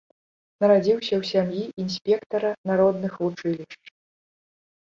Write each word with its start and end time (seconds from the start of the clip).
Нарадзіўся 0.63 1.11
ў 1.21 1.23
сям'і 1.31 1.63
інспектара 1.85 2.51
народных 2.73 3.13
вучылішч. 3.25 3.83